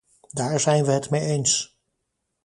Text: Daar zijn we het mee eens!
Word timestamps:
Daar 0.31 0.59
zijn 0.59 0.85
we 0.85 0.91
het 0.91 1.09
mee 1.09 1.21
eens! 1.25 1.77